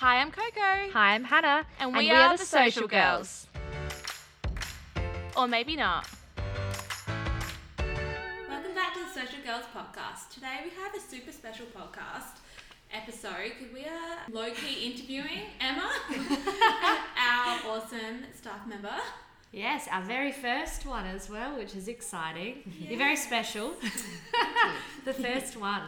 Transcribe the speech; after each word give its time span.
Hi, 0.00 0.20
I'm 0.20 0.30
Coco. 0.30 0.60
Hi, 0.60 1.14
I'm 1.16 1.24
Hannah, 1.24 1.66
And 1.80 1.92
we, 1.92 2.08
are, 2.12 2.36
the 2.36 2.44
Social 2.44 2.86
Girls. 2.86 3.48
Or 5.36 5.48
maybe 5.48 5.74
not. 5.74 6.08
Welcome 8.48 8.76
back 8.76 8.94
to 8.94 9.00
the 9.00 9.10
Social 9.10 9.42
Girls 9.44 9.64
podcast. 9.74 10.32
Today 10.32 10.60
we 10.62 10.70
have 10.80 10.94
a 10.94 11.00
super 11.00 11.32
special 11.32 11.66
podcast 11.76 12.38
episode 12.92 13.54
because 13.58 13.74
we 13.74 13.86
are 13.86 14.18
low 14.30 14.52
key 14.52 14.86
interviewing 14.88 15.46
Emma, 15.60 15.90
our 17.18 17.58
awesome 17.66 18.22
staff 18.36 18.68
member. 18.68 18.94
Yes, 19.50 19.88
our 19.90 20.02
very 20.02 20.30
first 20.30 20.86
one 20.86 21.06
as 21.06 21.28
well, 21.28 21.58
which 21.58 21.74
is 21.74 21.88
exciting. 21.88 22.72
You're 22.88 22.98
very 22.98 23.16
special. 23.16 23.72
the 25.04 25.12
first 25.12 25.56
one. 25.56 25.82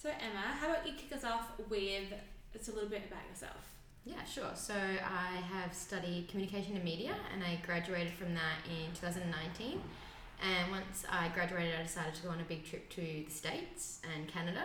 So, 0.00 0.08
Emma, 0.08 0.54
how 0.60 0.70
about 0.70 0.86
you 0.86 0.92
kick 0.94 1.18
us 1.18 1.24
off 1.24 1.50
with 1.68 2.12
just 2.58 2.70
a 2.70 2.74
little 2.74 2.90
bit 2.90 3.02
about 3.06 3.22
yourself? 3.30 3.72
Yeah, 4.04 4.24
sure. 4.24 4.50
So 4.54 4.74
I 4.74 5.36
have 5.52 5.72
studied 5.74 6.28
communication 6.28 6.74
and 6.74 6.84
media 6.84 7.14
and 7.32 7.42
I 7.44 7.60
graduated 7.64 8.12
from 8.12 8.34
that 8.34 8.58
in 8.68 8.92
2019. 8.94 9.80
And 10.40 10.70
once 10.70 11.04
I 11.10 11.28
graduated, 11.28 11.74
I 11.78 11.82
decided 11.82 12.14
to 12.14 12.22
go 12.22 12.30
on 12.30 12.40
a 12.40 12.44
big 12.44 12.64
trip 12.64 12.88
to 12.90 13.00
the 13.00 13.26
States 13.28 14.00
and 14.14 14.28
Canada. 14.28 14.64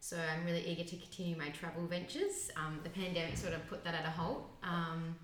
So 0.00 0.16
I'm 0.16 0.44
really 0.44 0.66
eager 0.66 0.84
to 0.84 0.96
continue 0.96 1.36
my 1.36 1.50
travel 1.50 1.86
ventures. 1.86 2.50
Um, 2.56 2.80
the 2.82 2.90
pandemic 2.90 3.36
sort 3.36 3.54
of 3.54 3.66
put 3.68 3.84
that 3.84 3.94
at 3.94 4.04
a 4.04 4.10
halt. 4.10 4.50
Um, 4.62 5.14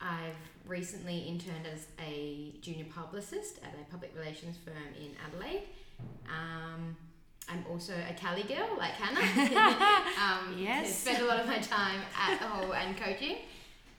I've 0.00 0.36
recently 0.66 1.20
interned 1.20 1.66
as 1.72 1.86
a 1.98 2.54
junior 2.60 2.86
publicist 2.94 3.58
at 3.62 3.74
a 3.80 3.90
public 3.90 4.12
relations 4.16 4.56
firm 4.64 4.74
in 4.98 5.12
Adelaide. 5.26 5.62
Um, 6.28 6.96
I'm 7.48 7.64
also 7.70 7.92
a 8.08 8.14
Cali 8.14 8.42
girl, 8.44 8.68
like 8.78 8.92
Hannah. 8.92 9.20
um, 10.22 10.56
Yes. 10.58 10.98
Spend 10.98 11.22
a 11.22 11.26
lot 11.26 11.40
of 11.40 11.46
my 11.46 11.58
time 11.58 12.00
at 12.18 12.38
the 12.38 12.46
hall 12.46 12.72
and 12.72 12.96
coaching. 12.96 13.36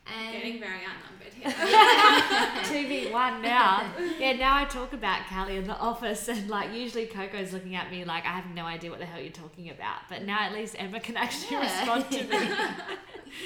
And 0.05 0.33
Getting 0.33 0.59
very 0.59 0.81
outnumbered 0.85 1.33
here. 1.33 1.49
2v1 3.11 3.41
now. 3.41 3.89
Yeah, 4.19 4.33
now 4.33 4.57
I 4.57 4.65
talk 4.65 4.91
about 4.93 5.27
Callie 5.29 5.55
in 5.57 5.65
the 5.65 5.77
office, 5.77 6.27
and 6.27 6.49
like 6.49 6.73
usually 6.73 7.05
Coco's 7.05 7.53
looking 7.53 7.75
at 7.75 7.89
me 7.89 8.03
like 8.03 8.25
I 8.25 8.29
have 8.31 8.47
no 8.53 8.65
idea 8.65 8.89
what 8.89 8.99
the 8.99 9.05
hell 9.05 9.21
you're 9.21 9.31
talking 9.31 9.69
about. 9.69 9.99
But 10.09 10.23
now 10.23 10.39
at 10.41 10.51
least 10.53 10.75
Emma 10.77 10.99
can 10.99 11.15
actually 11.15 11.51
Yeah. 11.57 11.61
respond 11.79 12.11
to 12.11 12.23
me. 12.23 12.55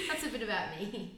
that's 0.08 0.26
a 0.26 0.30
bit 0.30 0.42
about 0.42 0.70
me. 0.80 1.12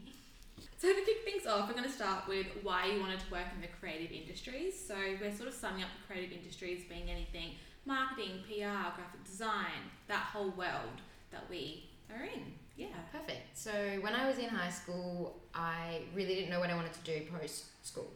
So 0.80 0.88
to 0.88 1.02
kick 1.02 1.26
things 1.26 1.46
off, 1.46 1.68
we're 1.68 1.74
going 1.74 1.90
to 1.90 1.94
start 1.94 2.26
with 2.26 2.48
why 2.64 2.86
you 2.86 3.02
wanted 3.02 3.20
to 3.20 3.30
work 3.30 3.48
in 3.54 3.60
the 3.60 3.68
creative 3.68 4.14
industries. 4.14 4.74
So 4.80 4.96
we're 5.20 5.36
sort 5.36 5.50
of 5.50 5.54
summing 5.54 5.84
up 5.84 5.90
the 6.00 6.08
creative 6.08 6.32
industries 6.32 6.86
being 6.88 7.10
anything 7.10 7.56
marketing, 7.86 8.44
PR, 8.48 8.96
graphic 8.96 9.26
design, 9.26 9.92
that 10.08 10.24
whole 10.32 10.52
world 10.52 11.02
that 11.32 11.44
we 11.50 11.90
are 12.10 12.24
in. 12.24 12.54
Yeah. 12.78 12.96
Perfect. 13.12 13.58
So 13.58 13.72
when 14.00 14.16
I 14.16 14.26
was 14.26 14.38
in 14.38 14.48
high 14.48 14.70
school, 14.70 15.42
I 15.54 16.04
really 16.16 16.34
didn't 16.36 16.50
know 16.50 16.62
what 16.62 16.70
I 16.70 16.76
wanted 16.76 16.94
to 16.94 17.02
do 17.02 17.26
post 17.38 17.66
school. 17.86 18.10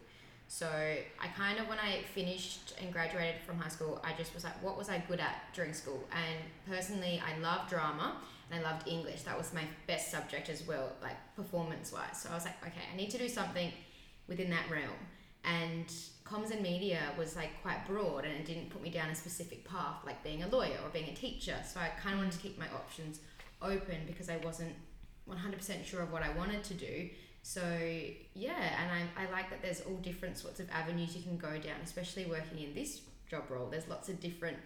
So 0.47 0.67
I 0.69 1.27
kind 1.35 1.59
of, 1.59 1.67
when 1.67 1.79
I 1.79 2.03
finished 2.15 2.75
and 2.81 2.93
graduated 2.93 3.41
from 3.45 3.57
high 3.57 3.67
school, 3.67 3.99
I 4.05 4.13
just 4.17 4.33
was 4.33 4.45
like, 4.45 4.63
what 4.63 4.77
was 4.77 4.87
I 4.87 5.03
good 5.09 5.19
at 5.19 5.53
during 5.53 5.73
school? 5.73 6.01
And 6.13 6.39
personally, 6.65 7.21
I 7.27 7.37
love 7.41 7.67
drama 7.67 8.21
I 8.51 8.61
loved 8.61 8.87
English. 8.87 9.23
That 9.23 9.37
was 9.37 9.53
my 9.53 9.63
best 9.87 10.11
subject 10.11 10.49
as 10.49 10.67
well, 10.67 10.91
like 11.01 11.17
performance 11.35 11.91
wise. 11.91 12.21
So 12.21 12.29
I 12.31 12.35
was 12.35 12.45
like, 12.45 12.61
okay, 12.61 12.81
I 12.91 12.97
need 12.97 13.09
to 13.11 13.17
do 13.17 13.29
something 13.29 13.71
within 14.27 14.49
that 14.49 14.69
realm. 14.69 14.89
And 15.45 15.87
comms 16.25 16.51
and 16.51 16.61
media 16.61 16.99
was 17.17 17.35
like 17.35 17.49
quite 17.61 17.85
broad 17.87 18.25
and 18.25 18.33
it 18.33 18.45
didn't 18.45 18.69
put 18.69 18.81
me 18.81 18.89
down 18.89 19.09
a 19.09 19.15
specific 19.15 19.67
path, 19.67 19.97
like 20.05 20.23
being 20.23 20.43
a 20.43 20.47
lawyer 20.47 20.77
or 20.83 20.89
being 20.91 21.09
a 21.09 21.13
teacher. 21.13 21.55
So 21.67 21.79
I 21.79 21.89
kind 22.01 22.13
of 22.13 22.19
wanted 22.19 22.33
to 22.33 22.39
keep 22.39 22.57
my 22.57 22.67
options 22.67 23.19
open 23.61 23.97
because 24.07 24.29
I 24.29 24.37
wasn't 24.37 24.73
100% 25.29 25.85
sure 25.85 26.01
of 26.01 26.11
what 26.11 26.23
I 26.23 26.31
wanted 26.37 26.63
to 26.65 26.73
do. 26.73 27.09
So, 27.41 27.61
yeah, 28.35 28.81
and 28.81 28.89
I, 28.91 29.23
I 29.23 29.31
like 29.31 29.49
that 29.49 29.61
there's 29.61 29.81
all 29.81 29.97
different 29.97 30.37
sorts 30.37 30.61
of 30.61 30.69
avenues 30.69 31.15
you 31.15 31.23
can 31.23 31.37
go 31.37 31.51
down, 31.51 31.75
especially 31.83 32.25
working 32.25 32.59
in 32.59 32.73
this 32.73 33.01
job 33.29 33.43
role. 33.49 33.67
There's 33.69 33.87
lots 33.89 34.07
of 34.07 34.19
different 34.21 34.57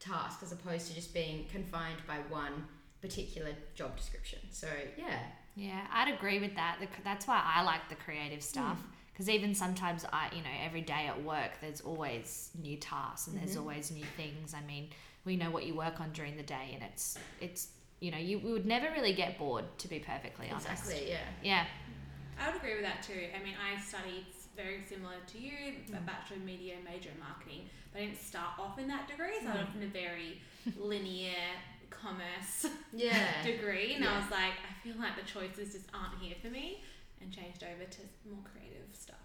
tasks 0.00 0.42
as 0.42 0.52
opposed 0.52 0.88
to 0.88 0.94
just 0.94 1.12
being 1.12 1.46
confined 1.52 1.98
by 2.06 2.18
one 2.30 2.66
particular 3.02 3.50
job 3.74 3.96
description. 3.96 4.38
So, 4.50 4.68
yeah. 4.96 5.18
Yeah, 5.54 5.86
I'd 5.92 6.14
agree 6.14 6.38
with 6.38 6.54
that. 6.54 6.78
That's 7.04 7.26
why 7.26 7.42
I 7.44 7.62
like 7.62 7.88
the 7.90 7.96
creative 7.96 8.38
hmm. 8.38 8.44
stuff. 8.44 8.78
Because 9.12 9.28
even 9.28 9.54
sometimes 9.54 10.06
I, 10.10 10.30
you 10.34 10.42
know, 10.42 10.48
every 10.64 10.80
day 10.80 11.06
at 11.06 11.22
work, 11.22 11.50
there's 11.60 11.82
always 11.82 12.50
new 12.62 12.78
tasks 12.78 13.28
and 13.28 13.38
there's 13.38 13.50
mm-hmm. 13.50 13.60
always 13.60 13.90
new 13.90 14.06
things. 14.16 14.54
I 14.54 14.66
mean, 14.66 14.88
we 15.26 15.36
know 15.36 15.50
what 15.50 15.66
you 15.66 15.74
work 15.74 16.00
on 16.00 16.12
during 16.12 16.38
the 16.38 16.42
day, 16.42 16.70
and 16.72 16.82
it's, 16.82 17.18
it's, 17.38 17.68
you 18.00 18.10
know, 18.10 18.16
you 18.16 18.38
we 18.38 18.52
would 18.52 18.64
never 18.64 18.90
really 18.90 19.12
get 19.12 19.38
bored, 19.38 19.66
to 19.78 19.86
be 19.86 19.98
perfectly 19.98 20.48
honest. 20.50 20.66
Exactly, 20.70 21.10
yeah. 21.10 21.18
Yeah. 21.42 21.64
I 22.40 22.48
would 22.48 22.56
agree 22.56 22.74
with 22.74 22.84
that 22.84 23.02
too. 23.02 23.28
I 23.38 23.44
mean, 23.44 23.54
I 23.54 23.78
studied 23.80 24.24
very 24.56 24.82
similar 24.88 25.14
to 25.26 25.38
you, 25.38 25.52
a 25.88 25.96
mm. 25.96 26.06
bachelor 26.06 26.38
of 26.38 26.44
media, 26.44 26.74
major 26.82 27.10
in 27.10 27.20
marketing, 27.20 27.68
but 27.92 28.00
I 28.00 28.06
didn't 28.06 28.18
start 28.18 28.58
off 28.58 28.78
in 28.78 28.88
that 28.88 29.08
degree. 29.08 29.38
so 29.40 29.48
I 29.48 29.52
started 29.52 29.68
off 29.68 29.76
in 29.76 29.82
a 29.82 29.92
very 29.92 30.40
linear 30.78 31.36
commerce 32.00 32.66
Yeah. 32.92 33.42
degree, 33.44 33.94
and 33.94 34.04
I 34.04 34.18
was 34.18 34.30
like, 34.30 34.54
I 34.68 34.72
feel 34.82 34.96
like 34.98 35.16
the 35.16 35.22
choices 35.22 35.74
just 35.74 35.86
aren't 35.92 36.20
here 36.20 36.34
for 36.40 36.48
me, 36.48 36.82
and 37.20 37.32
changed 37.32 37.62
over 37.62 37.84
to 37.84 38.00
more 38.28 38.42
creative 38.44 38.88
stuff. 38.92 39.16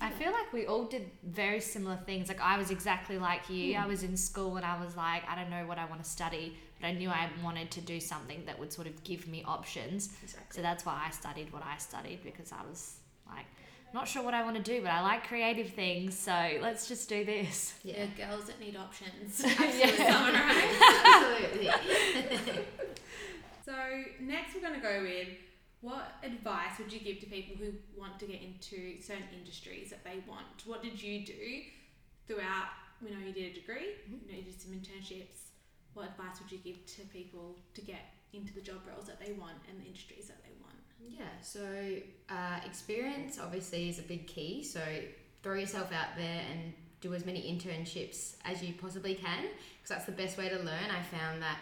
I 0.00 0.10
feel 0.10 0.30
like 0.30 0.52
we 0.52 0.66
all 0.66 0.84
did 0.84 1.10
very 1.24 1.60
similar 1.60 1.96
things. 1.96 2.28
Like 2.28 2.40
I 2.40 2.58
was 2.58 2.70
exactly 2.70 3.18
like 3.18 3.48
you. 3.48 3.76
I 3.76 3.82
hmm. 3.82 3.88
was 3.88 4.02
in 4.02 4.16
school 4.16 4.56
and 4.56 4.66
I 4.66 4.78
was 4.82 4.94
like, 4.94 5.22
I 5.26 5.34
don't 5.34 5.48
know 5.48 5.66
what 5.66 5.78
I 5.78 5.86
want 5.86 6.04
to 6.04 6.08
study, 6.08 6.54
but 6.78 6.88
I 6.88 6.92
knew 6.92 7.08
I 7.08 7.30
wanted 7.42 7.70
to 7.72 7.80
do 7.80 7.98
something 7.98 8.42
that 8.44 8.58
would 8.58 8.72
sort 8.72 8.88
of 8.88 9.02
give 9.04 9.26
me 9.26 9.42
options. 9.46 10.10
Exactly. 10.22 10.56
So 10.56 10.60
that's 10.62 10.84
why 10.84 11.02
I 11.06 11.10
studied 11.10 11.50
what 11.50 11.62
I 11.64 11.78
studied 11.78 12.22
because 12.22 12.52
I 12.52 12.62
was 12.68 12.96
like, 13.26 13.46
not 13.94 14.06
sure 14.06 14.22
what 14.22 14.34
I 14.34 14.44
want 14.44 14.56
to 14.56 14.62
do, 14.62 14.82
but 14.82 14.90
I 14.90 15.00
like 15.00 15.26
creative 15.26 15.70
things. 15.70 16.18
So 16.18 16.32
let's 16.60 16.86
just 16.86 17.08
do 17.08 17.24
this. 17.24 17.72
Yeah. 17.82 18.06
Yeah, 18.18 18.26
girls 18.28 18.44
that 18.46 18.60
need 18.60 18.76
options. 18.76 19.40
Absolutely. 19.44 19.96
Someone 19.96 20.34
right. 20.34 20.76
Absolutely. 21.06 21.70
So 23.66 23.74
next 24.20 24.54
we're 24.54 24.60
going 24.60 24.80
to 24.80 24.80
go 24.80 25.02
with 25.02 25.26
what 25.80 26.14
advice 26.22 26.78
would 26.78 26.92
you 26.92 27.00
give 27.00 27.18
to 27.18 27.26
people 27.26 27.56
who 27.56 27.72
want 28.00 28.20
to 28.20 28.26
get 28.26 28.40
into 28.40 29.02
certain 29.02 29.26
industries 29.36 29.90
that 29.90 30.04
they 30.04 30.22
want? 30.28 30.46
What 30.64 30.84
did 30.84 31.02
you 31.02 31.26
do 31.26 31.62
throughout? 32.28 32.70
We 33.02 33.10
know 33.10 33.18
you 33.26 33.32
did 33.32 33.50
a 33.50 33.54
degree. 33.54 33.98
You 34.08 34.18
know 34.30 34.38
you 34.38 34.44
did 34.44 34.60
some 34.60 34.70
internships. 34.70 35.50
What 35.94 36.10
advice 36.10 36.40
would 36.40 36.52
you 36.52 36.58
give 36.58 36.86
to 36.86 37.02
people 37.12 37.56
to 37.74 37.80
get 37.80 38.14
into 38.32 38.54
the 38.54 38.60
job 38.60 38.78
roles 38.88 39.06
that 39.06 39.18
they 39.18 39.32
want 39.32 39.56
and 39.68 39.80
the 39.80 39.84
industries 39.84 40.28
that 40.28 40.38
they 40.44 40.52
want? 40.62 40.76
Yeah, 41.08 41.24
so 41.42 41.60
uh, 42.30 42.60
experience 42.64 43.40
obviously 43.42 43.88
is 43.88 43.98
a 43.98 44.02
big 44.02 44.28
key. 44.28 44.62
So 44.62 44.80
throw 45.42 45.54
yourself 45.54 45.92
out 45.92 46.16
there 46.16 46.42
and 46.52 46.72
do 47.00 47.14
as 47.14 47.26
many 47.26 47.42
internships 47.42 48.34
as 48.44 48.62
you 48.62 48.74
possibly 48.74 49.14
can 49.16 49.42
because 49.42 49.88
that's 49.88 50.06
the 50.06 50.12
best 50.12 50.38
way 50.38 50.48
to 50.48 50.56
learn. 50.56 50.90
I 50.90 51.02
found 51.02 51.42
that 51.42 51.58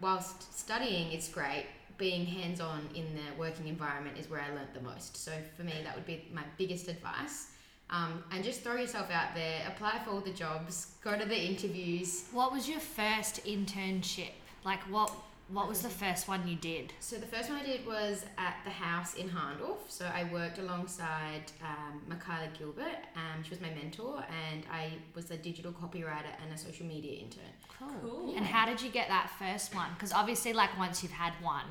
whilst 0.00 0.58
studying 0.58 1.12
is 1.12 1.28
great, 1.28 1.66
being 1.98 2.24
hands 2.24 2.60
on 2.60 2.88
in 2.94 3.04
the 3.14 3.38
working 3.38 3.68
environment 3.68 4.16
is 4.18 4.28
where 4.30 4.40
I 4.40 4.48
learnt 4.54 4.72
the 4.72 4.80
most. 4.80 5.16
So 5.16 5.32
for 5.56 5.62
me, 5.62 5.74
that 5.84 5.94
would 5.94 6.06
be 6.06 6.28
my 6.32 6.42
biggest 6.56 6.88
advice. 6.88 7.48
Um, 7.90 8.22
and 8.30 8.42
just 8.42 8.62
throw 8.62 8.76
yourself 8.76 9.10
out 9.10 9.34
there, 9.34 9.62
apply 9.66 10.00
for 10.04 10.10
all 10.10 10.20
the 10.20 10.32
jobs, 10.32 10.94
go 11.02 11.18
to 11.18 11.26
the 11.26 11.36
interviews, 11.38 12.24
What 12.32 12.52
was 12.52 12.68
your 12.68 12.78
first 12.78 13.44
internship? 13.44 14.30
Like 14.64 14.80
what 14.84 15.12
what 15.52 15.68
was 15.68 15.82
the 15.82 15.88
first 15.88 16.28
one 16.28 16.46
you 16.46 16.56
did? 16.56 16.92
So 17.00 17.16
the 17.16 17.26
first 17.26 17.48
one 17.50 17.58
I 17.58 17.64
did 17.64 17.86
was 17.86 18.24
at 18.38 18.56
the 18.64 18.70
house 18.70 19.14
in 19.14 19.28
Hahndorf. 19.28 19.78
So 19.88 20.04
I 20.06 20.24
worked 20.32 20.58
alongside 20.58 21.50
um, 21.62 22.00
Michaela 22.08 22.48
Gilbert. 22.58 22.98
Um, 23.16 23.42
she 23.42 23.50
was 23.50 23.60
my 23.60 23.70
mentor, 23.70 24.24
and 24.52 24.64
I 24.72 24.92
was 25.14 25.30
a 25.30 25.36
digital 25.36 25.72
copywriter 25.72 26.32
and 26.42 26.52
a 26.54 26.58
social 26.58 26.86
media 26.86 27.20
intern. 27.20 27.42
Cool. 28.02 28.34
And 28.36 28.44
how 28.46 28.66
did 28.66 28.80
you 28.80 28.90
get 28.90 29.08
that 29.08 29.30
first 29.38 29.74
one? 29.74 29.88
Because 29.94 30.12
obviously, 30.12 30.52
like 30.52 30.76
once 30.78 31.02
you've 31.02 31.12
had 31.12 31.32
one, 31.42 31.64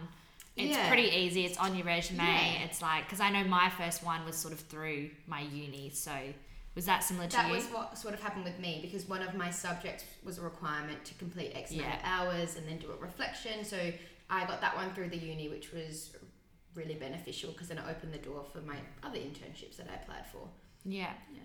it's 0.57 0.75
Yeah. 0.75 0.87
pretty 0.89 1.07
easy. 1.09 1.45
It's 1.45 1.57
on 1.57 1.75
your 1.75 1.85
resume. 1.85 2.17
Yeah. 2.23 2.65
It's 2.65 2.81
like 2.81 3.05
because 3.05 3.21
I 3.21 3.29
know 3.31 3.43
my 3.45 3.69
first 3.69 4.03
one 4.03 4.25
was 4.25 4.35
sort 4.35 4.53
of 4.53 4.59
through 4.61 5.11
my 5.27 5.41
uni. 5.41 5.91
So 5.93 6.11
was 6.75 6.85
that 6.85 7.03
similar 7.03 7.27
to 7.27 7.35
That 7.37 7.47
you? 7.47 7.55
was 7.55 7.65
what 7.67 7.97
sort 7.97 8.13
of 8.13 8.21
happened 8.21 8.45
with 8.45 8.59
me 8.59 8.79
because 8.81 9.07
one 9.07 9.21
of 9.21 9.33
my 9.35 9.49
subjects 9.49 10.03
was 10.23 10.37
a 10.37 10.41
requirement 10.41 11.03
to 11.05 11.13
complete 11.15 11.51
X 11.55 11.71
amount 11.71 11.87
of 11.87 11.93
Yeah. 12.01 12.01
hours 12.19 12.55
and 12.55 12.67
then 12.67 12.77
do 12.77 12.91
a 12.91 12.95
reflection. 12.97 13.65
So 13.65 13.91
I 14.29 14.45
got 14.45 14.61
that 14.61 14.75
one 14.75 14.93
through 14.93 15.09
the 15.09 15.17
uni, 15.17 15.49
which 15.49 15.71
was 15.73 16.15
really 16.75 16.93
beneficial 16.95 17.51
because 17.51 17.67
then 17.67 17.79
it 17.79 17.83
opened 17.89 18.13
the 18.13 18.19
door 18.19 18.45
for 18.53 18.61
my 18.61 18.77
other 19.03 19.17
internships 19.17 19.77
that 19.77 19.87
I 19.91 19.95
applied 20.01 20.25
for. 20.31 20.47
yeah. 20.85 21.13
Yeah. 21.33 21.39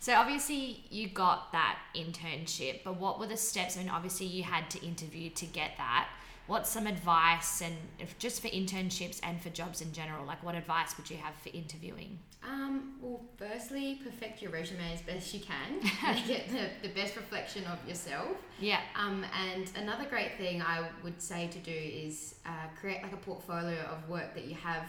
So 0.00 0.14
obviously 0.14 0.84
you 0.90 1.08
got 1.08 1.52
that 1.52 1.78
internship, 1.94 2.82
but 2.84 2.98
what 2.98 3.20
were 3.20 3.26
the 3.26 3.36
steps? 3.36 3.76
I 3.76 3.80
mean, 3.80 3.90
obviously 3.90 4.26
you 4.26 4.42
had 4.42 4.68
to 4.70 4.84
interview 4.84 5.28
to 5.30 5.46
get 5.46 5.72
that. 5.76 6.08
What's 6.46 6.68
some 6.68 6.86
advice 6.86 7.62
and 7.62 7.74
if 7.98 8.18
just 8.18 8.42
for 8.42 8.48
internships 8.48 9.18
and 9.22 9.40
for 9.40 9.50
jobs 9.50 9.80
in 9.80 9.92
general? 9.92 10.24
Like, 10.26 10.42
what 10.42 10.54
advice 10.54 10.96
would 10.96 11.08
you 11.08 11.16
have 11.16 11.34
for 11.36 11.50
interviewing? 11.54 12.18
Um, 12.42 12.94
well, 13.00 13.22
firstly, 13.38 14.00
perfect 14.04 14.42
your 14.42 14.50
resume 14.50 14.92
as 14.92 15.00
best 15.00 15.32
you 15.32 15.40
can. 15.40 15.80
Make 16.14 16.28
it 16.28 16.48
the, 16.50 16.86
the 16.86 16.94
best 16.94 17.16
reflection 17.16 17.64
of 17.64 17.78
yourself. 17.88 18.28
Yeah. 18.60 18.80
Um, 18.94 19.24
and 19.50 19.70
another 19.76 20.04
great 20.04 20.36
thing 20.36 20.60
I 20.60 20.86
would 21.02 21.20
say 21.22 21.48
to 21.48 21.58
do 21.58 21.72
is 21.72 22.34
uh, 22.44 22.50
create 22.78 23.02
like 23.02 23.14
a 23.14 23.18
portfolio 23.18 23.80
of 23.84 24.08
work 24.10 24.34
that 24.34 24.44
you 24.44 24.54
have 24.56 24.86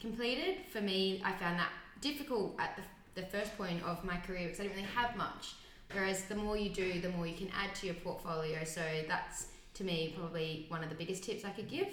completed. 0.00 0.58
For 0.72 0.80
me, 0.80 1.20
I 1.24 1.32
found 1.32 1.58
that 1.58 1.70
difficult 2.00 2.54
at 2.58 2.76
the, 2.76 3.20
the 3.20 3.26
first 3.26 3.56
point 3.58 3.82
of 3.82 4.02
my 4.04 4.16
career 4.16 4.44
because 4.44 4.60
I 4.60 4.62
didn't 4.64 4.76
really 4.76 4.88
have 4.94 5.14
much. 5.16 5.54
Whereas 5.92 6.24
the 6.24 6.34
more 6.34 6.56
you 6.56 6.70
do, 6.70 7.00
the 7.00 7.10
more 7.10 7.26
you 7.26 7.36
can 7.36 7.50
add 7.54 7.74
to 7.76 7.86
your 7.86 7.94
portfolio. 7.96 8.64
So 8.64 8.80
that's 9.06 9.48
to 9.74 9.84
me 9.84 10.14
probably 10.18 10.66
one 10.68 10.82
of 10.82 10.88
the 10.88 10.94
biggest 10.94 11.24
tips 11.24 11.44
I 11.44 11.50
could 11.50 11.68
give. 11.68 11.88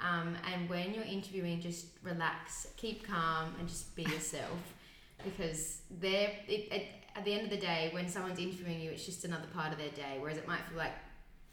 Um, 0.00 0.36
and 0.52 0.68
when 0.68 0.92
you're 0.94 1.04
interviewing, 1.04 1.60
just 1.60 1.86
relax, 2.02 2.68
keep 2.76 3.06
calm, 3.06 3.54
and 3.58 3.68
just 3.68 3.94
be 3.96 4.02
yourself. 4.02 4.58
because 5.24 5.78
they're 6.00 6.30
it, 6.46 6.68
it, 6.70 6.86
at 7.16 7.24
the 7.24 7.32
end 7.32 7.44
of 7.44 7.50
the 7.50 7.56
day, 7.56 7.88
when 7.92 8.08
someone's 8.08 8.38
interviewing 8.38 8.80
you, 8.80 8.90
it's 8.90 9.06
just 9.06 9.24
another 9.24 9.46
part 9.54 9.72
of 9.72 9.78
their 9.78 9.88
day. 9.90 10.18
Whereas 10.20 10.36
it 10.36 10.46
might 10.46 10.60
feel 10.68 10.78
like 10.78 10.92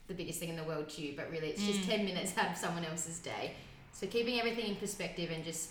the 0.06 0.14
biggest 0.14 0.38
thing 0.38 0.50
in 0.50 0.56
the 0.56 0.64
world 0.64 0.90
to 0.90 1.02
you, 1.02 1.14
but 1.16 1.30
really 1.30 1.48
it's 1.48 1.62
just 1.64 1.80
Mm. 1.80 1.86
ten 1.86 2.04
minutes 2.04 2.36
out 2.36 2.50
of 2.50 2.56
someone 2.58 2.84
else's 2.84 3.18
day. 3.18 3.52
So 3.92 4.06
keeping 4.06 4.38
everything 4.38 4.66
in 4.66 4.76
perspective 4.76 5.30
and 5.32 5.42
just 5.44 5.70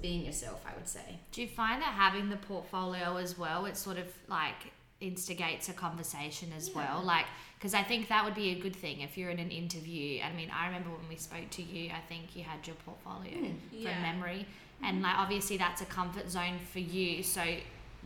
being 0.00 0.24
yourself, 0.24 0.64
I 0.68 0.74
would 0.74 0.88
say. 0.88 1.18
Do 1.30 1.42
you 1.42 1.48
find 1.48 1.80
that 1.82 1.94
having 1.94 2.28
the 2.30 2.36
portfolio 2.36 3.16
as 3.16 3.38
well, 3.38 3.66
it's 3.66 3.78
sort 3.80 3.98
of 3.98 4.06
like 4.28 4.72
instigates 5.04 5.68
a 5.68 5.72
conversation 5.72 6.52
as 6.56 6.68
Yeah. 6.68 6.76
well? 6.76 7.02
Like, 7.02 7.26
because 7.58 7.74
I 7.74 7.82
think 7.82 8.08
that 8.08 8.24
would 8.24 8.34
be 8.34 8.50
a 8.50 8.58
good 8.60 8.74
thing 8.76 9.00
if 9.00 9.16
you're 9.16 9.30
in 9.30 9.38
an 9.38 9.50
interview. 9.50 10.22
I 10.22 10.32
mean, 10.32 10.50
I 10.50 10.66
remember 10.66 10.90
when 10.90 11.08
we 11.08 11.16
spoke 11.16 11.48
to 11.50 11.62
you, 11.62 11.90
I 11.90 12.00
think 12.08 12.34
you 12.36 12.42
had 12.44 12.66
your 12.66 12.76
portfolio 12.76 13.32
Mm. 13.38 13.58
from 13.70 13.78
Yeah. 13.78 14.00
memory. 14.02 14.46
And 14.82 15.02
like, 15.02 15.16
obviously, 15.18 15.56
that's 15.56 15.80
a 15.82 15.86
comfort 15.86 16.30
zone 16.30 16.58
for 16.72 16.80
you. 16.80 17.22
So, 17.22 17.42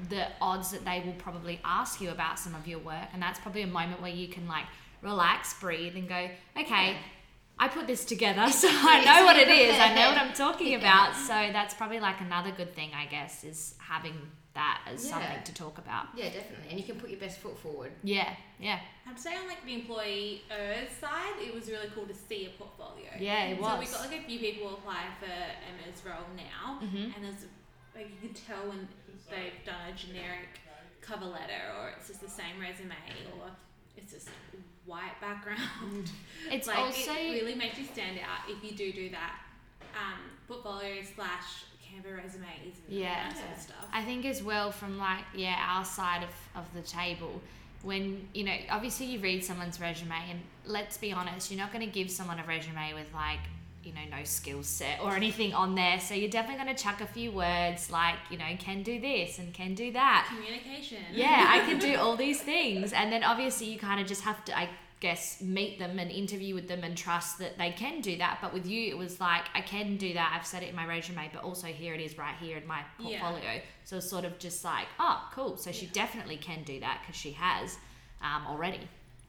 the 0.08 0.28
odds 0.40 0.70
that 0.70 0.84
they 0.84 1.00
will 1.00 1.14
probably 1.14 1.60
ask 1.64 2.00
you 2.00 2.10
about 2.10 2.38
some 2.38 2.54
of 2.54 2.68
your 2.68 2.78
work, 2.78 3.08
and 3.12 3.20
that's 3.20 3.40
probably 3.40 3.62
a 3.62 3.66
moment 3.66 4.00
where 4.00 4.12
you 4.12 4.28
can 4.28 4.46
like 4.46 4.66
relax, 5.02 5.54
breathe, 5.58 5.96
and 5.96 6.08
go, 6.08 6.30
okay. 6.56 6.92
Yeah. 6.92 6.98
I 7.60 7.68
put 7.68 7.86
this 7.86 8.04
together, 8.04 8.48
so 8.62 8.68
I 8.70 9.04
know 9.04 9.24
what 9.24 9.36
it 9.36 9.48
is. 9.48 9.74
I 9.78 9.94
know 9.94 10.08
what 10.10 10.18
I'm 10.18 10.32
talking 10.32 10.74
about. 10.74 11.14
So 11.16 11.32
that's 11.52 11.74
probably 11.74 12.00
like 12.00 12.20
another 12.20 12.50
good 12.52 12.74
thing, 12.74 12.90
I 12.94 13.06
guess, 13.06 13.44
is 13.44 13.74
having 13.78 14.14
that 14.54 14.80
as 14.92 15.04
Yeah. 15.04 15.10
something 15.12 15.42
to 15.44 15.54
talk 15.54 15.78
about. 15.78 16.06
Yeah, 16.16 16.30
definitely. 16.30 16.70
And 16.70 16.78
you 16.80 16.84
can 16.86 16.96
put 17.00 17.10
your 17.10 17.20
best 17.20 17.38
foot 17.38 17.58
forward. 17.58 17.92
Yeah, 18.02 18.34
yeah, 18.58 18.80
I'd 19.08 19.18
say 19.18 19.36
on 19.36 19.46
like 19.46 19.64
the 19.64 19.74
employer's 19.74 20.90
side, 21.00 21.34
it 21.40 21.54
was 21.54 21.68
really 21.68 21.88
cool 21.94 22.06
to 22.06 22.14
see 22.14 22.46
a 22.46 22.50
portfolio. 22.50 23.10
yeah. 23.18 23.46
It 23.46 23.60
was. 23.60 23.68
So 23.70 23.74
we 23.74 23.80
was. 23.86 23.92
got 23.92 24.10
like 24.10 24.20
a 24.20 24.24
few 24.24 24.38
people 24.38 24.74
apply 24.74 25.02
for 25.20 25.26
Emma's 25.26 26.02
role 26.04 26.26
now, 26.36 26.80
Mhm. 26.82 27.14
and 27.14 27.24
there's 27.24 27.46
like 27.94 28.08
you 28.10 28.28
can 28.28 28.34
tell 28.34 28.68
when 28.68 28.88
they've 29.30 29.64
done 29.64 29.90
a 29.90 29.92
generic 29.96 30.60
cover 31.00 31.26
letter, 31.26 31.62
or 31.78 31.90
it's 31.96 32.08
just 32.08 32.20
the 32.20 32.28
same 32.28 32.60
resume, 32.60 32.94
or 33.40 33.50
it's 33.98 34.12
just 34.12 34.28
white 34.86 35.20
background. 35.20 36.10
It's 36.50 36.66
like 36.66 36.78
also 36.78 37.12
it 37.12 37.32
really 37.32 37.54
makes 37.54 37.78
you 37.78 37.84
stand 37.84 38.18
out 38.20 38.48
if 38.48 38.62
you 38.64 38.76
do 38.76 38.92
do 38.92 39.10
that. 39.10 39.34
Um, 39.94 40.20
portfolio 40.46 41.02
slash 41.14 41.64
Canva 41.84 42.16
resume 42.22 42.46
is 42.66 42.74
really 42.88 43.02
Yeah. 43.02 43.28
that 43.28 43.36
sort 43.36 43.52
of 43.54 43.58
stuff. 43.62 43.86
I 43.92 44.02
think 44.04 44.24
as 44.24 44.42
well 44.42 44.70
from 44.70 44.98
like 44.98 45.24
yeah 45.34 45.56
our 45.68 45.84
side 45.84 46.22
of, 46.22 46.30
of 46.60 46.72
the 46.74 46.82
table 46.82 47.40
when 47.82 48.26
you 48.34 48.44
know 48.44 48.54
obviously 48.70 49.06
you 49.06 49.18
read 49.20 49.44
someone's 49.44 49.80
resume 49.80 50.12
and 50.30 50.40
let's 50.66 50.96
be 50.96 51.12
honest 51.12 51.50
you're 51.50 51.60
not 51.60 51.72
going 51.72 51.84
to 51.84 51.92
give 51.92 52.10
someone 52.10 52.38
a 52.40 52.44
resume 52.44 52.92
with 52.94 53.12
like 53.14 53.38
you 53.84 53.92
know 53.92 54.00
no 54.10 54.24
skill 54.24 54.62
set 54.62 55.00
or 55.00 55.14
anything 55.14 55.54
on 55.54 55.74
there. 55.74 55.98
So 56.00 56.14
you're 56.14 56.30
definitely 56.30 56.62
going 56.64 56.74
to 56.76 56.82
chuck 56.82 57.00
a 57.00 57.06
few 57.06 57.30
words 57.32 57.90
like 57.90 58.16
you 58.30 58.36
know 58.38 58.44
can 58.58 58.82
do 58.82 59.00
this 59.00 59.38
and 59.38 59.52
can 59.54 59.74
do 59.74 59.92
that. 59.92 60.26
Communication. 60.28 60.98
yeah 61.12 61.46
i 61.50 61.60
can 61.60 61.78
do 61.78 61.96
all 62.02 62.16
these 62.16 62.40
things. 62.40 62.92
And 62.92 63.12
then 63.12 63.24
obviously 63.24 63.68
you 63.68 63.78
kind 63.78 64.00
of 64.00 64.06
just 64.06 64.22
have 64.22 64.44
to 64.46 64.58
i 64.58 64.68
guess 65.00 65.40
meet 65.40 65.78
them 65.78 66.00
and 66.00 66.10
interview 66.10 66.56
with 66.56 66.66
them 66.66 66.82
and 66.82 66.96
trust 66.96 67.38
that 67.38 67.56
they 67.56 67.70
can 67.70 68.00
do 68.00 68.16
that. 68.18 68.38
But 68.42 68.52
with 68.52 68.66
you 68.66 68.90
it 68.90 68.98
was 68.98 69.20
like 69.20 69.44
i 69.54 69.60
can 69.60 69.96
do 69.96 70.12
that. 70.14 70.34
I've 70.36 70.46
said 70.46 70.62
it 70.64 70.70
in 70.70 70.76
my 70.76 70.86
resume 70.86 71.30
but 71.32 71.42
also 71.44 71.68
here 71.68 71.94
it 71.94 72.00
is 72.00 72.18
right 72.18 72.34
here 72.40 72.56
in 72.58 72.66
my 72.66 72.82
Yeah. 72.98 73.20
portfolio. 73.20 73.60
So 73.84 73.98
it's 73.98 74.10
sort 74.10 74.24
of 74.24 74.38
just 74.38 74.64
like 74.64 74.86
oh 74.98 75.28
cool. 75.34 75.56
So 75.56 75.70
she 75.72 75.86
Yeah. 75.86 75.92
definitely 75.94 76.36
can 76.36 76.62
do 76.64 76.80
that 76.80 77.00
because 77.02 77.16
she 77.20 77.32
has 77.32 77.76
um, 78.20 78.46
already. 78.48 78.80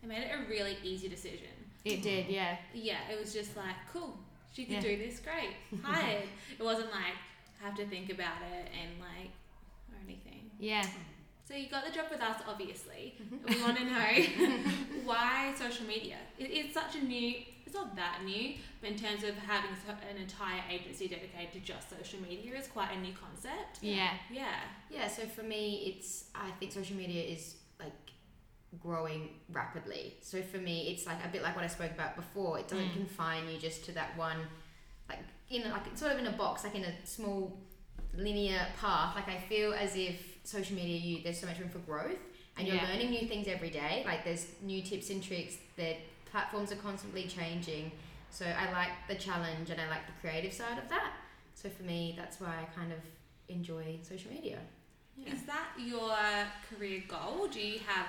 It 0.02 0.08
made 0.08 0.24
it 0.24 0.32
a 0.34 0.50
really 0.50 0.78
easy 0.84 1.08
decision. 1.08 1.50
it 1.86 2.02
did 2.02 2.28
yeah. 2.28 2.58
Yeah, 2.74 2.98
it 3.12 3.20
was 3.20 3.32
just 3.34 3.56
like, 3.56 3.76
cool, 3.94 4.18
she 4.54 4.66
can 4.66 4.76
Yeah. 4.76 4.82
do 4.82 4.98
this, 4.98 5.20
great, 5.20 5.54
hired. 5.84 6.24
it 6.60 6.64
wasn't 6.64 6.92
like, 6.92 7.16
I 7.62 7.66
have 7.66 7.76
to 7.78 7.86
think 7.86 8.12
about 8.12 8.42
it 8.52 8.70
and 8.80 9.00
like, 9.00 9.32
or 9.92 9.98
anything. 10.04 10.50
yeah 10.60 10.86
So 11.48 11.56
you 11.56 11.68
got 11.68 11.84
the 11.86 11.92
job 11.92 12.06
with 12.12 12.22
us, 12.22 12.38
obviously. 12.48 13.16
Mm-hmm. 13.22 13.54
We 13.54 13.62
want 13.64 13.78
to 13.78 13.86
know 13.94 14.64
why 15.06 15.54
social 15.58 15.86
media. 15.88 16.18
It, 16.38 16.50
it's 16.52 16.74
such 16.74 16.96
a 16.96 17.04
new. 17.04 17.42
It's 17.66 17.76
not 17.76 17.96
that 17.96 18.22
new, 18.26 18.56
but 18.82 18.90
in 18.92 18.98
terms 18.98 19.24
of 19.24 19.36
having 19.38 19.70
an 20.12 20.18
entire 20.18 20.62
agency 20.72 21.08
dedicated 21.08 21.54
to 21.54 21.60
just 21.60 21.90
social 21.90 22.20
media, 22.22 22.56
is 22.58 22.68
quite 22.68 22.92
a 22.96 23.00
new 23.00 23.14
concept. 23.14 23.78
yeah 23.82 24.14
Yeah. 24.32 24.56
Yeah, 24.90 25.08
so 25.08 25.24
for 25.28 25.44
me, 25.44 25.94
it's 25.96 26.26
I 26.34 26.50
think 26.60 26.72
social 26.72 26.96
media 26.98 27.24
is 27.24 27.56
like 27.80 27.94
growing 28.80 29.30
rapidly. 29.52 30.16
So 30.22 30.42
for 30.42 30.58
me, 30.58 30.90
it's 30.92 31.06
like 31.08 31.24
a 31.26 31.28
bit 31.30 31.42
like 31.42 31.56
what 31.56 31.66
I 31.66 31.68
spoke 31.68 31.92
about 31.92 32.16
before. 32.16 32.60
It 32.60 32.68
doesn't 32.68 32.90
Mm. 32.90 32.94
confine 32.94 33.50
you 33.50 33.58
just 33.58 33.84
to 33.86 33.92
that 33.94 34.16
one, 34.18 34.38
like 35.08 35.20
in 35.50 35.64
a- 35.64 35.70
like 35.70 35.88
it's 35.88 36.00
sort 36.00 36.12
of 36.12 36.20
in 36.20 36.28
a 36.28 36.32
box, 36.32 36.64
like 36.64 36.76
in 36.76 36.84
a 36.84 37.06
small 37.06 37.60
linear 38.14 38.68
path. 38.80 39.16
Like 39.16 39.28
I 39.28 39.40
feel 39.40 39.74
as 39.74 39.96
if 39.96 40.38
social 40.44 40.76
media, 40.76 40.98
you 40.98 41.24
there's 41.24 41.40
so 41.40 41.48
much 41.48 41.60
room 41.60 41.70
for 41.70 41.80
growth, 41.80 42.20
and 42.58 42.68
you're 42.68 42.76
Yeah. 42.78 42.88
learning 42.90 43.10
new 43.12 43.28
things 43.28 43.48
every 43.48 43.70
day. 43.70 44.04
Like 44.06 44.24
there's 44.24 44.48
new 44.62 44.82
tips 44.82 45.10
and 45.10 45.24
tricks. 45.24 45.58
The 45.76 45.98
platforms 46.26 46.72
are 46.72 46.76
constantly 46.78 47.28
changing. 47.28 47.92
So 48.30 48.46
I 48.46 48.72
like 48.72 48.92
the 49.08 49.16
challenge 49.16 49.72
and 49.72 49.82
I 49.82 49.90
like 49.90 50.06
the 50.06 50.14
creative 50.22 50.54
side 50.54 50.78
of 50.78 50.88
that. 50.90 51.14
So 51.56 51.70
for 51.70 51.82
me, 51.84 52.14
that's 52.16 52.40
why 52.40 52.62
I 52.62 52.66
kind 52.76 52.92
of 52.94 53.00
enjoy 53.48 53.98
social 54.04 54.32
media. 54.32 54.60
Yeah. 55.18 55.34
Is 55.34 55.44
that 55.46 55.70
your 55.80 56.16
career 56.70 57.04
goal? 57.08 57.48
Do 57.48 57.60
you 57.60 57.80
have 57.80 58.06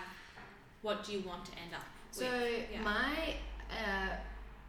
what 0.82 1.04
do 1.04 1.12
you 1.12 1.20
want 1.20 1.44
to 1.46 1.52
end 1.52 1.74
up 1.74 1.84
So 2.10 2.24
with? 2.24 2.66
Yeah. 2.72 2.82
my 2.82 3.34
uh, 3.70 4.16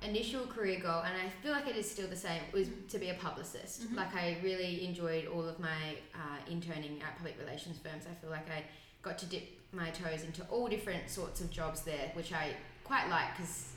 initial 0.08 0.46
career 0.48 0.80
goal, 0.80 1.02
and 1.06 1.16
I 1.16 1.30
feel 1.42 1.52
like 1.52 1.68
it 1.68 1.76
is 1.76 1.90
still 1.90 2.08
the 2.08 2.16
same, 2.16 2.42
was 2.54 2.68
to 2.90 2.98
be 3.00 3.10
a 3.10 3.14
publicist. 3.16 3.84
Mhm. 3.92 3.96
Like 3.98 4.16
I 4.16 4.38
really 4.44 4.86
enjoyed 4.86 5.28
all 5.28 5.48
of 5.48 5.60
my 5.60 5.98
uh, 6.16 6.38
interning 6.50 7.02
at 7.02 7.16
public 7.18 7.38
relations 7.40 7.78
firms. 7.78 8.06
I 8.10 8.14
feel 8.22 8.30
like 8.30 8.50
I 8.50 8.64
got 9.02 9.18
to 9.20 9.26
dip 9.26 9.44
my 9.74 9.90
toes 9.90 10.24
into 10.24 10.44
all 10.50 10.68
different 10.68 11.10
sorts 11.10 11.40
of 11.42 11.50
jobs 11.50 11.82
there, 11.84 12.12
which 12.14 12.34
I 12.34 12.54
quite 12.84 13.10
like 13.10 13.36
because 13.38 13.70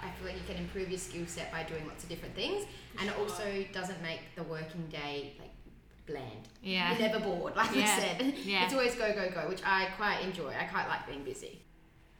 I 0.00 0.08
feel 0.12 0.26
like 0.28 0.36
you 0.36 0.46
can 0.46 0.56
improve 0.62 0.88
your 0.90 0.98
skill 0.98 1.26
set 1.26 1.50
by 1.50 1.64
doing 1.64 1.84
lots 1.88 2.04
of 2.04 2.08
different 2.08 2.34
things, 2.34 2.64
and 3.00 3.08
it 3.08 3.12
Sure. 3.14 3.22
also 3.24 3.64
doesn't 3.72 4.00
make 4.00 4.20
the 4.36 4.44
working 4.44 4.86
day 4.88 5.34
like 5.40 5.50
bland. 6.08 6.48
yeah 6.62 6.90
You're 6.90 7.08
never 7.08 7.20
bored, 7.20 7.54
like 7.56 7.74
Yeah. 7.74 7.98
said. 7.98 8.34
yeah 8.44 8.64
It's 8.64 8.72
always 8.74 8.94
go 8.96 9.12
go 9.14 9.30
go, 9.30 9.48
which 9.48 9.62
I 9.64 9.86
quite 9.96 10.20
enjoy. 10.22 10.48
I 10.58 10.64
quite 10.64 10.88
like 10.88 11.06
being 11.06 11.22
busy. 11.22 11.60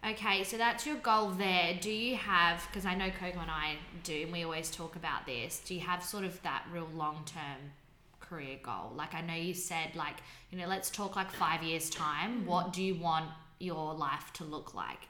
Okay, 0.07 0.45
so 0.45 0.57
that's 0.57 0.87
your 0.87 0.95
goal 0.97 1.31
there. 1.31 1.77
Do 1.81 1.91
you 1.91 2.15
have, 2.15 2.65
because 2.69 2.87
I 2.87 2.95
know 2.95 3.11
Coco 3.11 3.41
and 3.41 3.51
I 3.51 3.75
do, 4.05 4.23
and 4.23 4.33
we 4.33 4.45
always 4.45 4.71
talk 4.71 4.95
about 4.95 5.27
this, 5.27 5.61
do 5.67 5.75
you 5.75 5.81
have 5.81 6.05
sort 6.05 6.25
of 6.25 6.41
that 6.43 6.63
real 6.73 6.89
long 6.95 7.25
term 7.27 7.73
career 8.21 8.59
goal? 8.63 8.93
Like, 8.95 9.13
I 9.15 9.23
know 9.23 9.35
you 9.35 9.55
said, 9.55 9.97
like, 9.97 10.17
you 10.53 10.59
know, 10.59 10.69
let's 10.69 10.89
talk 10.89 11.17
like 11.17 11.33
five 11.33 11.65
years' 11.65 11.91
time. 11.91 12.47
What 12.47 12.73
do 12.73 12.81
you 12.81 12.95
want 12.95 13.27
your 13.59 13.93
life 13.93 14.33
to 14.35 14.45
look 14.45 14.73
like 14.73 15.09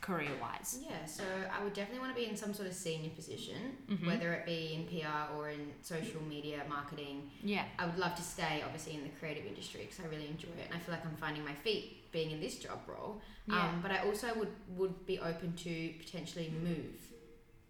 career 0.00 0.30
wise? 0.40 0.78
Yeah, 0.82 1.04
so 1.04 1.22
I 1.52 1.62
would 1.62 1.74
definitely 1.74 2.00
want 2.00 2.14
to 2.16 2.20
be 2.22 2.28
in 2.28 2.36
some 2.36 2.54
sort 2.54 2.68
of 2.68 2.74
senior 2.74 3.10
position, 3.10 3.76
Mhm. 3.88 4.06
whether 4.06 4.32
it 4.32 4.46
be 4.46 4.74
in 4.74 4.86
PR 4.86 5.34
or 5.36 5.50
in 5.50 5.72
social 5.82 6.22
media 6.22 6.64
marketing. 6.68 7.30
Yeah. 7.42 7.64
I 7.78 7.86
would 7.86 7.98
love 7.98 8.14
to 8.16 8.22
stay, 8.22 8.62
obviously, 8.64 8.94
in 8.94 9.02
the 9.02 9.10
creative 9.10 9.44
industry 9.46 9.82
because 9.82 10.00
I 10.04 10.08
really 10.08 10.28
enjoy 10.28 10.48
it, 10.58 10.66
and 10.70 10.74
I 10.74 10.78
feel 10.78 10.94
like 10.94 11.04
I'm 11.04 11.16
finding 11.16 11.44
my 11.44 11.54
feet 11.54 12.10
being 12.12 12.30
in 12.30 12.40
this 12.40 12.58
job 12.58 12.80
role. 12.86 13.20
Yeah. 13.46 13.68
Um, 13.68 13.80
but 13.82 13.90
I 13.90 13.98
also 14.06 14.34
would 14.34 14.52
would 14.76 15.06
be 15.06 15.18
open 15.18 15.54
to 15.56 15.94
potentially 15.98 16.50
move 16.50 17.00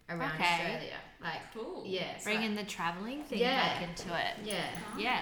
around 0.09 0.31
Okay. 0.35 0.43
Australia, 0.43 0.97
like 1.21 1.53
Cool. 1.53 1.83
yeah, 1.85 2.17
so 2.17 2.23
Bringing 2.25 2.55
the 2.55 2.63
traveling 2.65 3.23
thing 3.23 3.39
Yeah. 3.39 3.79
back 3.79 3.81
into 3.89 4.09
it. 4.17 4.37
yeah. 4.45 4.69
Yeah. 4.97 5.21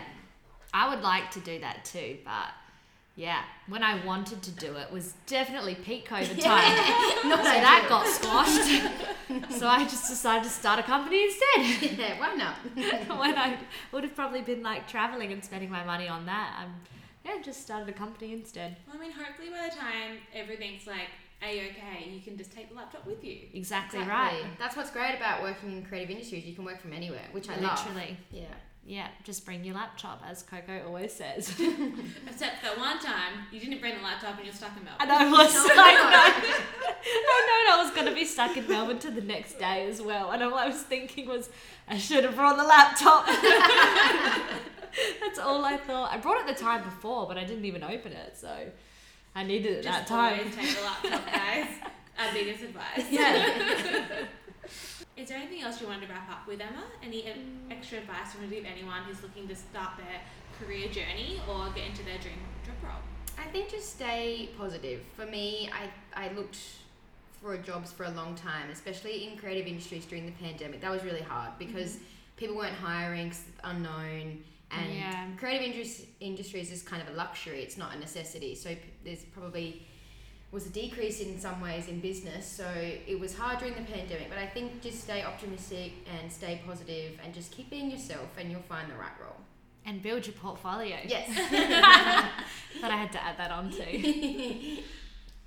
I 0.73 0.89
would 0.93 1.03
like 1.03 1.31
to 1.31 1.39
do 1.39 1.59
that 1.59 1.85
too, 1.85 2.19
but 2.23 2.49
yeah, 3.19 3.41
when 3.67 3.83
I 3.83 4.03
wanted 4.05 4.41
to 4.43 4.51
do 4.51 4.77
it 4.77 4.89
was 4.93 5.13
definitely 5.27 5.75
peak 5.75 6.07
COVID 6.13 6.41
time. 6.41 7.29
Not 7.29 7.39
so 7.43 7.51
that 7.51 7.85
got 7.89 8.07
squashed. 8.07 9.51
so 9.59 9.67
I 9.67 9.83
just 9.83 10.07
decided 10.09 10.45
to 10.45 10.49
start 10.49 10.79
a 10.79 10.83
company 10.83 11.25
instead. 11.25 11.99
yeah, 11.99 12.17
why 12.17 12.33
not? 12.35 12.55
when 13.19 13.37
I 13.37 13.57
would 13.91 14.05
have 14.05 14.15
probably 14.15 14.41
been 14.41 14.63
like 14.63 14.87
traveling 14.87 15.33
and 15.33 15.43
spending 15.43 15.69
my 15.69 15.83
money 15.83 16.07
on 16.07 16.27
that. 16.27 16.55
I'm 16.59 16.75
yeah, 17.25 17.41
just 17.43 17.61
started 17.61 17.89
a 17.89 17.91
company 17.91 18.31
instead. 18.31 18.77
Well, 18.87 18.95
I 18.95 19.01
mean, 19.01 19.11
hopefully 19.11 19.49
by 19.49 19.67
the 19.69 19.75
time 19.75 20.19
everything's 20.33 20.87
like 20.87 21.09
a 21.43 21.71
okay. 21.71 22.09
You 22.09 22.21
can 22.21 22.37
just 22.37 22.53
take 22.53 22.69
the 22.69 22.75
laptop 22.75 23.05
with 23.05 23.21
you. 23.21 23.39
Exactly, 23.53 23.99
Exactly. 23.99 24.41
right. 24.43 24.57
That's 24.57 24.77
what's 24.77 24.91
great 24.91 25.15
about 25.17 25.41
working 25.41 25.73
in 25.73 25.83
creative 25.83 26.11
industries. 26.11 26.45
You 26.45 26.55
can 26.55 26.63
work 26.63 26.79
from 26.79 26.93
anywhere, 26.93 27.27
which 27.33 27.49
I 27.49 27.57
love. 27.57 27.85
Literally. 27.85 28.17
Yeah. 28.31 28.45
Yeah, 28.85 29.07
just 29.23 29.45
bring 29.45 29.63
your 29.63 29.75
laptop, 29.75 30.23
as 30.27 30.41
Coco 30.41 30.81
always 30.87 31.13
says. 31.13 31.49
Except 32.27 32.63
that 32.63 32.77
one 32.77 32.97
time 32.99 33.33
you 33.51 33.59
didn't 33.59 33.79
bring 33.81 33.95
the 33.97 34.01
laptop 34.01 34.37
and 34.37 34.45
you're 34.45 34.53
stuck 34.53 34.75
in 34.75 34.83
Melbourne. 34.83 35.01
And 35.01 35.11
I 35.11 35.29
was 35.29 35.53
no. 35.53 35.75
no. 35.75 35.75
I 35.75 37.65
know 37.67 37.75
I 37.75 37.83
was 37.83 37.91
going 37.95 38.07
to 38.07 38.15
be 38.15 38.25
stuck 38.25 38.57
in 38.57 38.67
Melbourne 38.67 38.97
to 38.99 39.11
the 39.11 39.21
next 39.21 39.59
day 39.59 39.87
as 39.87 40.01
well. 40.01 40.31
And 40.31 40.41
all 40.41 40.55
I 40.55 40.67
was 40.67 40.81
thinking 40.81 41.27
was, 41.27 41.49
I 41.87 41.97
should 41.97 42.23
have 42.23 42.35
brought 42.35 42.57
the 42.57 42.63
laptop. 42.63 43.27
That's 45.21 45.37
all 45.37 45.63
I 45.65 45.77
thought. 45.77 46.11
I 46.11 46.17
brought 46.17 46.39
it 46.41 46.47
the 46.47 46.59
time 46.59 46.83
before, 46.83 47.27
but 47.27 47.37
I 47.37 47.43
didn't 47.43 47.65
even 47.65 47.83
open 47.83 48.11
it. 48.11 48.37
So 48.37 48.49
I 49.35 49.43
needed 49.43 49.71
it 49.79 49.83
Just 49.83 49.99
that 49.99 50.07
time. 50.07 50.51
take 50.51 50.75
the 50.75 50.81
laptop, 50.81 51.25
guys. 51.31 51.67
Our 52.17 52.33
biggest 52.33 52.63
advice. 52.63 53.05
Yeah. 53.11 54.25
Is 55.17 55.27
there 55.29 55.37
anything 55.37 55.61
else 55.61 55.81
you 55.81 55.87
wanted 55.87 56.07
to 56.07 56.13
wrap 56.13 56.29
up 56.29 56.47
with, 56.47 56.61
Emma? 56.61 56.83
Any 57.03 57.27
e- 57.27 57.33
extra 57.71 57.97
advice 57.99 58.33
you 58.33 58.39
want 58.39 58.51
to 58.51 58.55
give 58.55 58.65
anyone 58.65 59.03
who's 59.03 59.21
looking 59.21 59.47
to 59.47 59.55
start 59.55 59.91
their 59.97 60.21
career 60.59 60.87
journey 60.89 61.41
or 61.49 61.69
get 61.75 61.87
into 61.87 62.03
their 62.03 62.17
dream 62.19 62.39
job 62.65 62.75
role? 62.83 63.01
I 63.37 63.47
think 63.51 63.69
just 63.69 63.89
stay 63.95 64.49
positive. 64.57 65.01
For 65.15 65.25
me, 65.25 65.69
I, 65.73 66.25
I 66.25 66.31
looked 66.33 66.57
for 67.41 67.55
jobs 67.57 67.91
for 67.91 68.03
a 68.03 68.11
long 68.11 68.35
time, 68.35 68.69
especially 68.71 69.27
in 69.27 69.37
creative 69.37 69.65
industries 69.67 70.05
during 70.05 70.25
the 70.25 70.31
pandemic. 70.33 70.81
That 70.81 70.91
was 70.91 71.03
really 71.03 71.21
hard 71.21 71.51
because 71.57 71.95
mm-hmm. 71.95 72.03
people 72.37 72.55
weren't 72.57 72.75
hiring, 72.75 73.29
'cause 73.29 73.43
it's 73.47 73.59
unknown, 73.63 74.43
and 74.71 74.93
Yeah. 74.93 75.27
creative 75.37 75.73
indus- 75.73 76.03
industries 76.19 76.71
is 76.71 76.81
kind 76.83 77.01
of 77.01 77.07
a 77.09 77.17
luxury. 77.17 77.61
It's 77.61 77.77
not 77.77 77.95
a 77.95 77.99
necessity. 77.99 78.55
So 78.55 78.69
p- 78.69 78.79
there's 79.05 79.23
probably 79.23 79.85
was 80.51 80.65
a 80.65 80.69
decrease 80.69 81.19
in 81.21 81.39
some 81.39 81.61
ways 81.61 81.87
in 81.87 81.99
business. 81.99 82.45
So 82.47 82.65
it 82.75 83.19
was 83.19 83.35
hard 83.37 83.59
during 83.59 83.75
the 83.75 83.81
pandemic. 83.81 84.29
But 84.29 84.39
I 84.39 84.47
think 84.47 84.81
just 84.81 85.01
stay 85.01 85.23
optimistic 85.23 85.91
and 86.19 86.31
stay 86.31 86.61
positive, 86.65 87.19
and 87.23 87.33
just 87.33 87.51
keep 87.51 87.69
being 87.69 87.91
yourself, 87.91 88.29
and 88.37 88.49
you'll 88.51 88.61
find 88.61 88.89
the 88.89 88.95
right 88.95 89.11
role. 89.21 89.35
And 89.85 90.01
build 90.01 90.25
your 90.27 90.35
portfolio. 90.35 90.97
Yes. 91.05 91.29
But 92.81 92.91
I 92.91 92.95
had 92.97 93.11
to 93.13 93.23
add 93.23 93.37
that 93.37 93.51
on 93.51 93.71
too. 93.71 93.81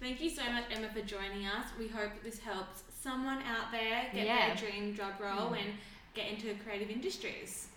Thank 0.01 0.21
you 0.21 0.29
so 0.29 0.43
much, 0.51 0.65
Emma, 0.73 0.89
for 0.93 1.01
joining 1.03 1.47
us. 1.47 1.67
We 1.79 1.87
hope 1.87 2.11
this 2.25 2.39
helps 2.41 2.83
someone 3.01 3.39
out 3.43 3.71
there 3.71 4.07
get 4.13 4.27
Yeah. 4.27 4.49
their 4.49 4.57
dream 4.57 4.95
job 4.97 5.13
role 5.21 5.51
Mm. 5.53 5.59
and 5.61 5.69
get 6.15 6.27
into 6.31 6.55
creative 6.65 6.91
industries. 6.91 7.69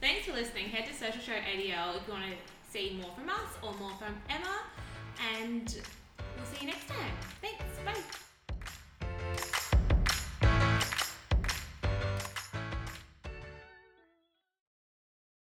Thanks 0.00 0.26
for 0.26 0.32
listening. 0.32 0.70
Head 0.70 0.86
to 0.86 0.94
Social 0.94 1.20
Show 1.20 1.32
ADL 1.34 1.96
if 1.96 2.06
you 2.06 2.12
want 2.14 2.24
to 2.24 2.72
see 2.72 2.98
more 3.00 3.10
from 3.14 3.28
us 3.28 3.50
or 3.62 3.74
more 3.74 3.92
from 3.98 4.14
Emma. 4.30 4.60
And 5.38 5.78
we'll 6.40 6.50
see 6.54 6.64
you 6.64 6.72
next 6.72 6.88
time. 6.88 7.12
Thanks. 7.40 7.62
Bye. 7.84 8.26